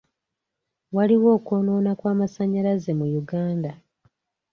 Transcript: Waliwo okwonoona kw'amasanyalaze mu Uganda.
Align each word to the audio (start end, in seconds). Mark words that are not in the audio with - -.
Waliwo 0.95 1.29
okwonoona 1.37 1.91
kw'amasanyalaze 1.99 2.91
mu 2.99 3.05
Uganda. 3.21 3.71